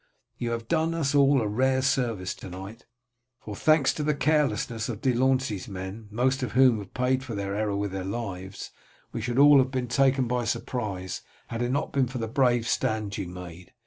[0.39, 2.87] You have done us all a rare service to night,
[3.39, 7.35] for thanks to the carelessness of De Launey's men, most of whom have paid for
[7.35, 8.71] their error with their lives,
[9.11, 12.67] we should all have been taken by surprise had it not been for the brave
[12.67, 13.73] stand you made.